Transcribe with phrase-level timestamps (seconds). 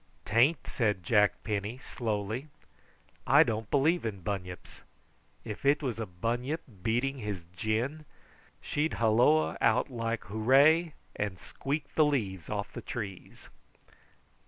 [0.25, 2.47] "'Taint," said Jack Penny slowly.
[3.27, 4.81] "I don't believe in bunyips.
[5.45, 8.05] If it was a bunyip beating his gin,
[8.61, 13.49] she'd holloa out like hooray, and squeak the leaves off the trees."